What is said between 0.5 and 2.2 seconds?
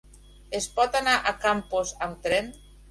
Es pot anar a Campos